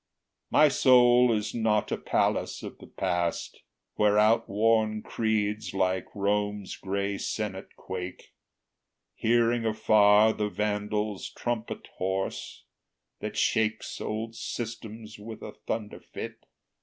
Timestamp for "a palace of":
1.91-2.79